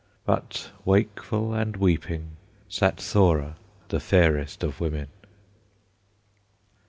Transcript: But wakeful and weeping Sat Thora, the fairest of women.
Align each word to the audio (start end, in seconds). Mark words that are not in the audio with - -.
But 0.25 0.71
wakeful 0.83 1.53
and 1.53 1.77
weeping 1.77 2.29
Sat 2.67 2.97
Thora, 2.99 3.57
the 3.89 3.99
fairest 3.99 4.63
of 4.63 4.79
women. 4.79 5.09